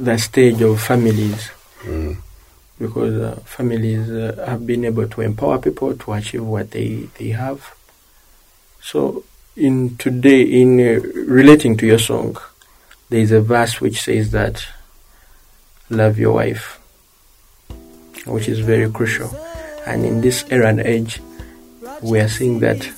[0.00, 1.50] the stage of families
[1.82, 2.16] Mm.
[2.78, 7.28] because uh, families uh, have been able to empower people to achieve what they, they
[7.28, 7.74] have.
[8.80, 9.24] So,
[9.56, 12.36] in today, in uh, relating to your song,
[13.08, 14.66] there is a verse which says that
[15.90, 16.80] love your wife,
[18.26, 19.30] which is very crucial.
[19.86, 21.20] And in this era and age,
[22.02, 22.88] we are seeing that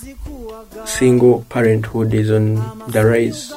[0.87, 2.55] single parenthood is on
[2.91, 3.53] the rise,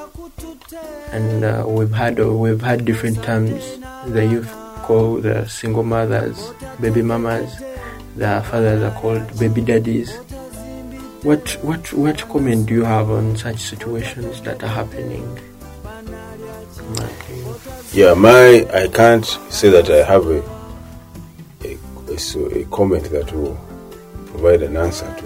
[1.12, 3.78] and uh, we've had uh, we've had different terms.
[4.08, 4.57] The youth
[4.88, 7.62] the single mothers baby mamas.
[8.16, 10.16] The fathers are called baby daddies.
[11.24, 15.28] What what what comment do you have on such situations that are happening?
[17.94, 20.40] Yeah, my I can't say that I have a
[21.66, 23.60] a, a, a comment that will
[24.28, 25.26] provide an answer to,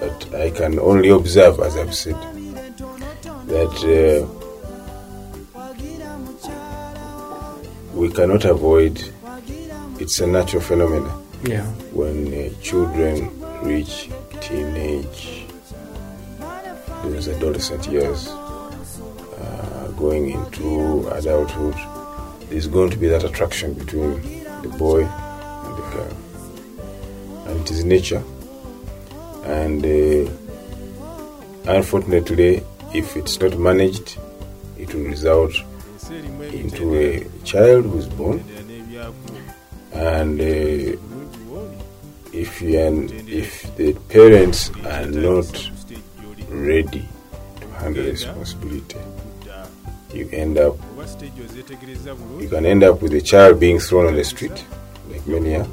[0.00, 2.16] but I can only observe, as I've said,
[3.48, 4.37] that uh,
[7.98, 9.02] we cannot avoid.
[9.98, 11.24] It's a natural phenomenon.
[11.44, 11.66] Yeah.
[11.92, 13.30] when uh, children
[13.62, 14.08] reach
[14.40, 15.46] teenage,
[17.02, 21.74] those adolescent years, uh, going into adulthood,
[22.48, 26.16] there's going to be that attraction between the boy and the girl.
[27.46, 28.22] And it is nature.
[29.44, 30.30] And uh,
[31.66, 32.62] unfortunately,
[32.94, 34.18] if it's not managed,
[34.76, 35.52] it will result
[36.52, 38.44] into a child who is born.
[39.92, 40.98] And uh,
[42.32, 45.70] if and if the parents are not
[46.48, 47.08] ready
[47.60, 48.98] to handle responsibility,
[50.12, 50.76] you end up
[52.38, 54.64] you can end up with the child being thrown on the street,
[55.10, 55.66] like many are,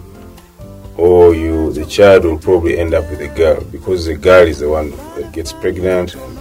[0.97, 4.59] or you the child will probably end up with a girl because the girl is
[4.59, 6.35] the one that gets pregnant and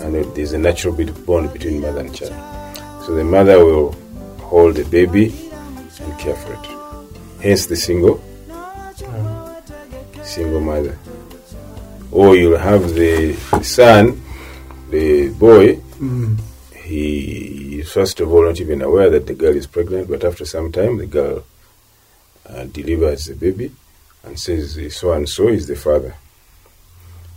[0.00, 0.94] and there's a natural
[1.26, 2.61] bond between mother and child.
[3.04, 3.92] So the mother will
[4.40, 5.26] hold the baby
[6.00, 6.66] and care for it.
[7.42, 8.22] Hence the single
[10.24, 10.96] single mother.
[12.10, 14.22] Or you'll have the son,
[14.90, 16.38] the boy, Mm.
[16.74, 20.44] he is first of all not even aware that the girl is pregnant, but after
[20.44, 21.44] some time the girl
[22.48, 23.70] uh, delivers the baby
[24.24, 26.14] and says so and so is the father.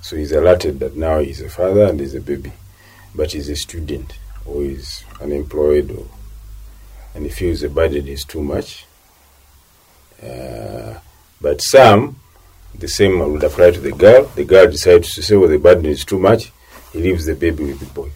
[0.01, 2.53] So he's alerted that now he's a father and he's a baby,
[3.13, 4.13] but he's a student
[4.45, 6.05] or he's unemployed, or,
[7.13, 8.85] and he feels the burden is too much.
[10.23, 10.95] Uh,
[11.41, 12.17] but some,
[12.73, 14.25] the same would apply to the girl.
[14.35, 16.51] The girl decides to say, well, the burden is too much.
[16.93, 18.09] He leaves the baby with the boy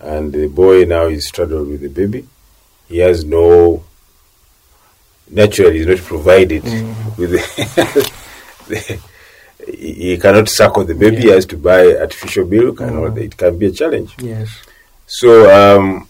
[0.00, 2.26] and the boy now is struggled with the baby.
[2.88, 3.82] He has no
[5.30, 6.62] naturally he's not provided
[7.16, 8.12] with the,
[8.68, 9.00] the
[9.72, 11.16] he cannot suckle the baby.
[11.22, 13.14] He has to buy artificial milk, and all Mm.
[13.14, 13.24] that.
[13.24, 14.14] it can be a challenge.
[14.18, 14.50] Yes.
[15.16, 16.08] So um,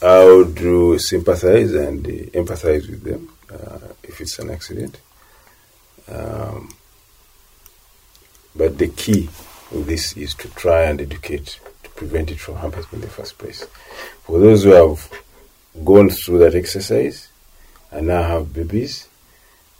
[0.00, 5.00] I would sympathize and empathize with them uh, if it's an accident.
[6.06, 6.72] Um,
[8.54, 9.28] but the key
[9.72, 13.36] of this is to try and educate to prevent it from happening in the first
[13.38, 13.66] place.
[14.22, 15.10] For those who have
[15.84, 17.28] gone through that exercise
[17.90, 19.08] and now have babies,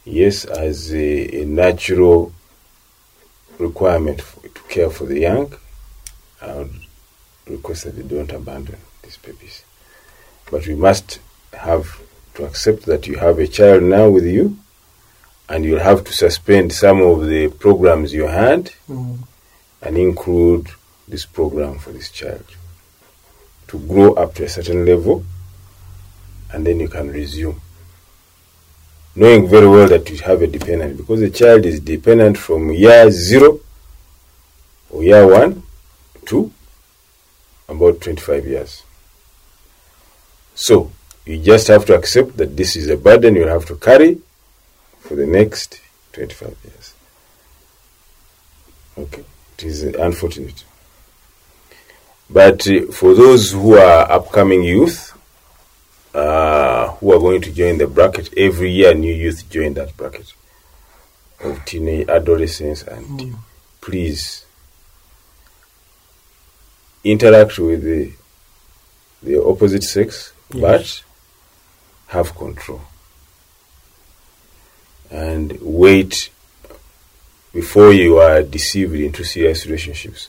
[0.05, 2.33] yes, as a, a natural
[3.61, 5.55] requirement for, to care for the young,
[6.43, 6.86] I would
[7.49, 9.63] request that they don't abandon these babies.
[10.51, 11.21] But we must
[11.53, 12.01] have
[12.35, 14.59] to accept that you have a child now with you,
[15.49, 19.19] and you'll have to suspend some of the programs you had Mm.
[19.83, 20.69] and include
[21.09, 22.45] this program for this child
[23.69, 25.25] to grow up to a certain level,
[26.53, 27.61] and then you can resume.
[29.15, 33.11] Knowing very well that you have a dependent, because the child is dependent from year
[33.11, 33.61] zero
[34.91, 35.63] or year one
[36.27, 36.53] to
[37.69, 38.83] about 25 years.
[40.55, 40.91] So,
[41.25, 44.21] you just have to accept that this is a burden you'll have to carry
[45.01, 45.81] for the next
[46.13, 46.95] 25 years.
[48.97, 49.25] Okay,
[49.59, 50.65] it is unfortunate.
[52.31, 55.13] But uh, for those who are upcoming youth,
[56.15, 60.33] uh, who are going to join the bracket, every year new youth join that bracket
[61.41, 63.37] of teenage adolescents, and
[63.83, 64.46] please
[67.11, 68.13] interact with the,
[69.23, 70.61] the opposite sex, Yes.
[70.61, 71.03] but
[72.13, 72.81] have control
[75.11, 76.31] and wait
[77.53, 80.29] before you are deceived into serious relationships.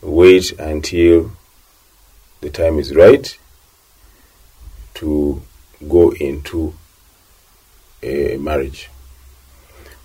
[0.00, 1.32] Wait until
[2.40, 3.38] the time is right
[4.94, 5.40] to
[5.88, 6.74] go into
[8.02, 8.88] a marriage.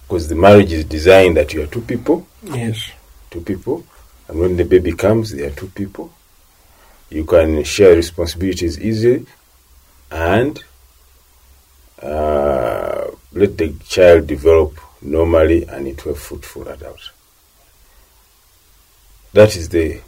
[0.04, 2.92] Because the marriage is designed that you are two people, Yes.
[3.32, 3.86] two people,
[4.28, 6.12] and when the baby comes, there are two people.
[7.10, 9.26] You can share responsibilities easily
[10.12, 10.62] and
[12.02, 17.12] uh, let the child develop normally and into a fruitful adult.
[19.34, 20.02] That is the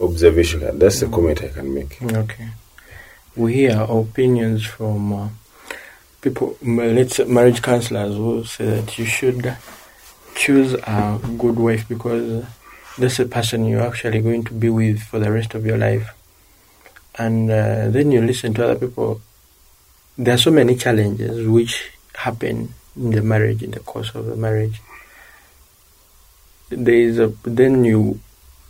[0.00, 0.78] observation.
[0.78, 2.00] That's the comment I can make.
[2.02, 2.48] Okay.
[3.36, 5.28] We hear opinions from uh,
[6.20, 9.56] people, let's say marriage counselors who say that you should
[10.34, 12.44] choose a good wife because
[13.00, 16.10] that's the person you're actually going to be with for the rest of your life.
[17.16, 19.20] And uh, then you listen to other people.
[20.16, 24.36] There are so many challenges which happen in the marriage, in the course of the
[24.36, 24.80] marriage.
[26.68, 28.20] There is a then you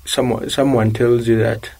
[0.06, 1.70] someone someone tells you that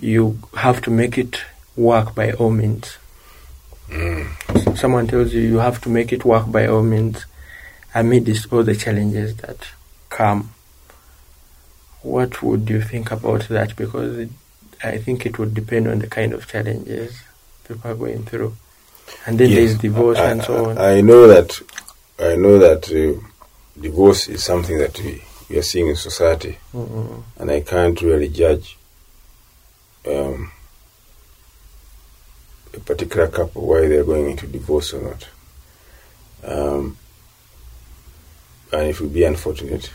[0.00, 1.42] you have to make it
[1.76, 2.96] work by all means.
[4.74, 7.26] Someone tells you you have to make it work by all means
[7.94, 9.58] amidst all the challenges that
[10.08, 10.54] come.
[12.02, 13.76] What would you think about that?
[13.76, 14.30] Because it,
[14.82, 17.22] I think it would depend on the kind of challenges
[17.66, 18.56] people are going through.
[19.26, 20.78] And then there is divorce I, and so on.
[20.78, 21.58] I, know that.
[22.18, 23.20] I know that uh,
[23.80, 27.22] divorce is something that we, we are seeing in society, Mm-mm.
[27.38, 28.78] and I can't really judge
[30.06, 30.52] um,
[32.74, 35.28] a particular couple why they're going into divorce or not.
[36.44, 36.96] Um,
[38.72, 39.90] and it would be unfortunate.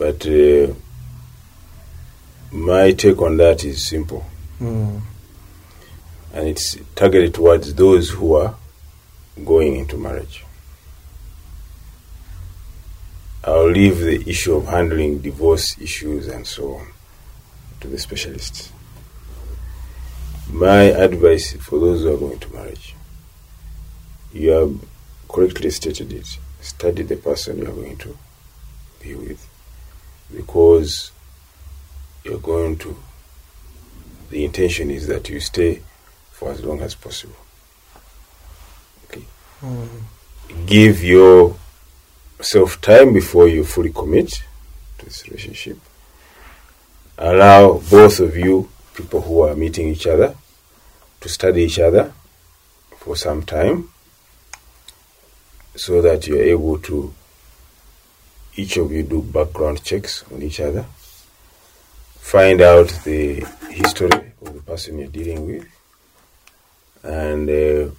[0.00, 0.72] But uh,
[2.50, 4.24] my take on that is simple.
[4.58, 5.02] Mm.
[6.32, 8.54] and it's targeted towards those who are
[9.44, 10.44] going into marriage.
[13.44, 16.86] I'll leave the issue of handling divorce issues and so on
[17.80, 18.72] to the specialists.
[20.50, 22.94] My advice for those who are going to marriage,
[24.32, 24.78] you have
[25.28, 26.38] correctly stated it.
[26.62, 28.16] Study the person you are going to
[29.02, 29.49] be with
[30.34, 31.10] because
[32.24, 32.96] you're going to
[34.30, 35.82] the intention is that you stay
[36.30, 37.34] for as long as possible.
[39.06, 39.24] Okay.
[39.60, 40.66] Mm.
[40.66, 41.56] Give your
[42.40, 44.42] yourself time before you fully commit
[44.96, 45.76] to this relationship.
[47.18, 50.34] Allow both of you, people who are meeting each other,
[51.20, 52.14] to study each other
[52.96, 53.90] for some time
[55.76, 57.12] so that you're able to
[58.60, 60.84] each of you do background checks on each other
[62.32, 63.22] find out the
[63.80, 64.10] history
[64.44, 65.66] of the person you're dealing with
[67.02, 67.90] and uh,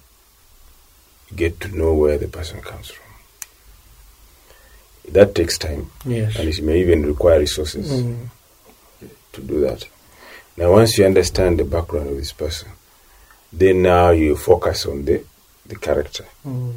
[1.34, 3.08] get to know where the person comes from
[5.12, 6.36] that takes time Yes.
[6.38, 8.28] and it may even require resources Mm.
[9.32, 9.86] to do that.
[10.56, 12.68] Now, once you understand the background of this person,
[13.52, 15.24] then now you focus on the,
[15.66, 16.74] the character Mm.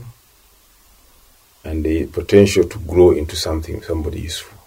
[1.66, 4.58] And the potential to grow into something, somebody useful.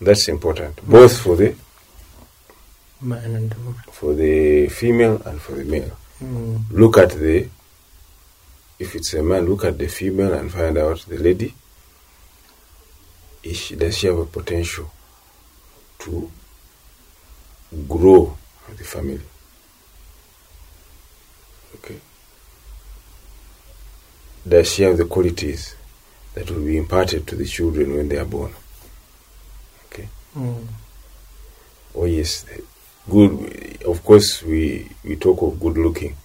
[0.00, 1.54] That's important, both for the
[3.00, 3.74] Man and woman.
[3.90, 5.96] for the female and for the male.
[6.22, 6.70] Mm.
[6.70, 7.48] Look at the
[8.82, 11.54] if it's a man, look at the female and find out the lady.
[13.44, 14.90] Is she, does she have a potential
[16.00, 16.30] to
[17.88, 18.36] grow
[18.76, 19.20] the family?
[21.76, 21.96] Okay.
[24.46, 25.76] Does she have the qualities
[26.34, 28.52] that will be imparted to the children when they are born?
[29.86, 30.08] Okay.
[30.36, 30.66] Mm.
[31.94, 32.44] Oh yes,
[33.08, 33.82] good.
[33.86, 36.16] Of course, we we talk of good looking,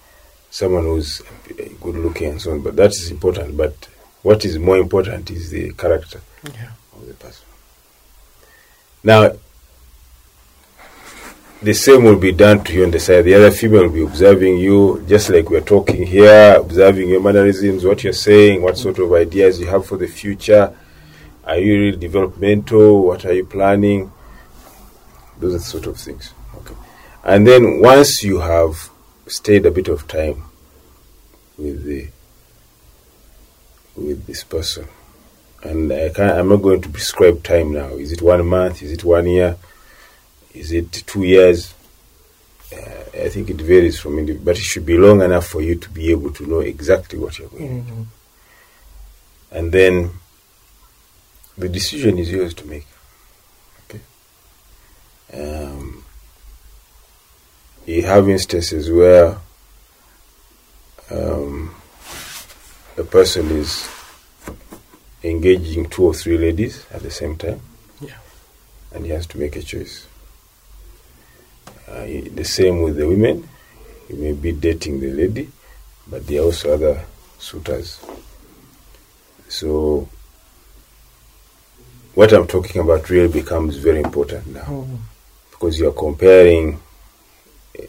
[0.50, 1.22] someone who's
[1.80, 2.60] good looking and so on.
[2.62, 3.56] But that is important.
[3.56, 3.74] But
[4.22, 6.70] what is more important is the character Yeah.
[6.96, 7.44] of the person.
[9.04, 9.32] Now,
[11.60, 13.24] the same will be done to you on the side.
[13.24, 17.84] The other female will be observing you, just like we're talking here, observing your mannerisms,
[17.84, 20.76] what you're saying, what sort of ideas you have for the future.
[21.44, 23.02] Are you really developmental?
[23.02, 24.12] What are you planning?
[25.38, 26.32] Those are sort of things.
[26.56, 26.74] Okay.
[27.24, 28.90] And then once you have
[29.26, 30.44] stayed a bit of time
[31.56, 32.08] with the
[33.96, 34.86] with this person,
[35.64, 37.88] and I can't, I'm not going to prescribe time now.
[37.88, 38.80] Is it one month?
[38.82, 39.56] Is it one year?
[40.54, 41.74] Is it two years?
[42.72, 42.76] Uh,
[43.24, 45.88] I think it varies from individual, but it should be long enough for you to
[45.90, 47.96] be able to know exactly what you're going to do.
[47.96, 48.06] Mm.
[49.50, 50.10] And then
[51.56, 52.86] the decision is yours to make.
[53.84, 54.00] Okay.
[55.32, 56.04] Um,
[57.86, 59.38] you have instances where
[61.10, 61.74] um,
[62.96, 63.88] a person is
[65.22, 67.60] engaging two or three ladies at the same time.
[68.00, 68.18] Yeah.
[68.92, 70.07] And he has to make a choice.
[71.88, 73.48] Uh, the same with the women.
[74.08, 75.48] He may be dating the lady,
[76.06, 77.04] but there are also other
[77.38, 77.98] suitors.
[79.48, 80.08] So,
[82.14, 84.98] what I'm talking about really becomes very important now Mm.
[85.50, 86.80] because you are comparing
[87.78, 87.82] uh,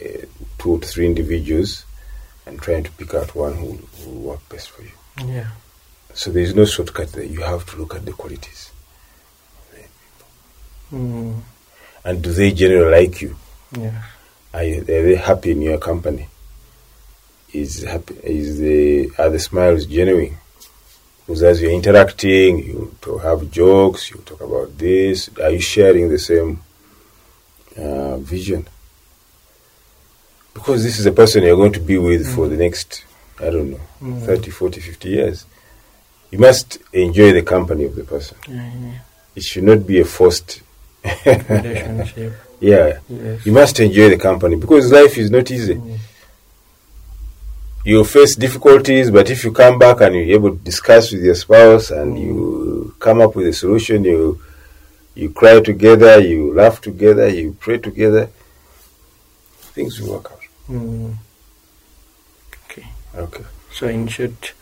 [0.58, 1.84] two or three individuals
[2.46, 4.92] and trying to pick out one who who will work best for you.
[5.26, 5.48] Yeah.
[6.14, 7.24] So there is no shortcut there.
[7.24, 8.72] You have to look at the qualities.
[10.94, 11.42] Mm.
[12.04, 13.36] And do they generally like you?
[13.78, 14.02] Yeah.
[14.54, 16.28] Are, you, are they happy in your company?
[17.54, 18.16] Is happy?
[18.24, 20.38] Is the are the smiles genuine?
[21.26, 24.10] Because as you're interacting, you to have jokes.
[24.12, 25.30] You talk about this.
[25.40, 26.62] Are you sharing the same
[27.78, 28.68] uh, vision?
[30.54, 33.06] Because this is a person you're going to be with for the next,
[33.40, 34.26] I don't know, Mm.
[34.26, 35.46] 30, 40, 50 years.
[36.32, 38.38] You must enjoy the company of the person.
[38.48, 39.00] Yeah.
[39.36, 40.62] It should not be a forced.
[41.26, 42.34] Relationship.
[42.60, 43.46] Yeah, Yes.
[43.46, 45.76] you must enjoy the company because life is not easy.
[45.76, 45.98] Mm.
[47.86, 51.36] You face difficulties, but if you come back and you're able to discuss with your
[51.36, 54.40] spouse and you come up with a solution, you
[55.16, 58.30] you cry together, you laugh together, you pray together,
[59.76, 60.42] things will work out.
[60.70, 61.16] Mm.
[62.66, 62.88] Okay.
[63.16, 63.44] Okay.
[63.74, 64.54] So in short,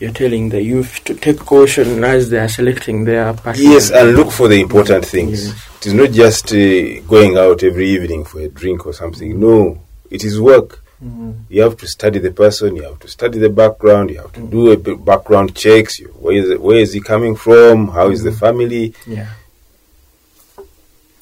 [0.00, 3.62] you're telling the youth to take caution as they are selecting their partner.
[3.62, 5.46] Yes, and look for the important things.
[5.46, 5.68] Yes.
[5.80, 9.38] It is not just uh, going out every evening for a drink or something.
[9.38, 9.80] No,
[10.10, 10.82] it is work.
[11.04, 11.44] Mm.
[11.48, 12.76] You have to study the person.
[12.76, 14.10] You have to study the background.
[14.10, 15.98] You have to do a bit background checks.
[16.00, 17.88] You- Where is, where is he coming from?
[17.88, 18.92] How is the family?
[19.06, 19.28] Yeah.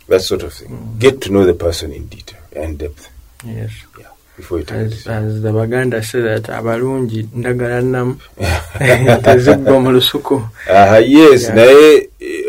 [0.09, 0.97] That sort of thing.
[0.99, 3.11] Get to know the person in detail and depth
[3.45, 3.71] Yes.
[4.39, 8.17] Before take a As, as the Baganda say that abalungi ndagala nnamu
[9.25, 10.43] teziggwa mu lusuku.
[10.71, 11.55] Aha, yes, Yeah.
[11.55, 12.45] naye eh,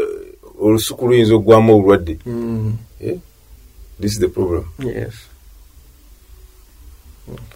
[0.61, 2.19] olusuku luyinza obulwadde.
[2.25, 2.77] Mm.
[3.99, 4.65] This is the problem.
[4.79, 5.13] Yes.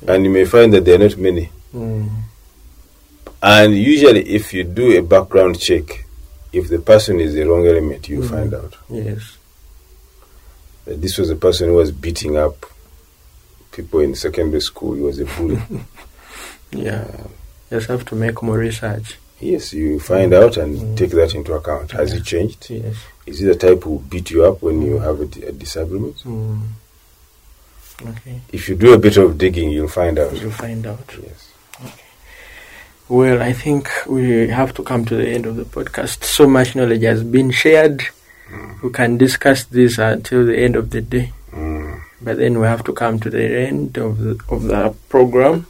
[0.08, 1.50] And you may find that there are not many.
[1.76, 2.10] Mm.
[3.42, 6.06] And usually, if you do a background check,
[6.52, 8.30] if the person is the wrong element, you Mhm.
[8.30, 9.22] find out Yes.
[10.86, 12.66] that this was a person who was beating up
[13.74, 14.94] people in secondary school.
[14.94, 15.62] He was a bully.
[16.76, 17.06] Yeah.
[17.70, 19.18] Just have to make more research.
[19.40, 20.44] Yes, you find mm.
[20.44, 20.98] out and mm.
[20.98, 21.92] take that into account.
[21.92, 22.70] Has it changed?
[22.70, 22.96] Yes.
[23.26, 26.18] Is he the type who beat you up when you have a, a disagreement?
[26.24, 26.62] Mm.
[28.06, 28.42] Okay.
[28.52, 30.40] If you do a bit of digging, you'll find out.
[30.40, 31.14] You'll find out.
[31.22, 31.52] Yes.
[31.84, 32.04] Okay.
[33.10, 36.24] Well, I think we have to come to the end of the podcast.
[36.24, 38.02] So much knowledge has been shared.
[38.50, 38.82] Mm.
[38.82, 41.34] We can discuss this until the end of the day.
[42.24, 45.68] But then we have to come to the end of the, of the program.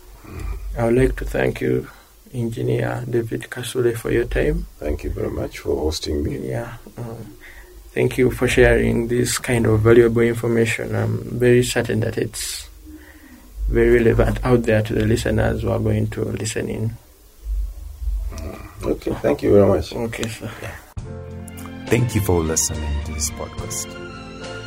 [0.78, 1.89] I would like to thank you,
[2.34, 4.68] Engineer David Kasule, for your time.
[4.78, 6.49] Thank you very much for hosting me.
[6.49, 6.78] Yeah.
[6.97, 7.36] Um,
[7.91, 10.95] thank you for sharing this kind of valuable information.
[10.95, 12.70] I'm very certain that it's
[13.70, 16.91] very relevant out there to the listeners who are going to listen in.
[18.84, 19.93] Okay, thank you very much.
[19.93, 20.51] Okay, sir.
[21.88, 24.03] Thank you for listening to this podcast.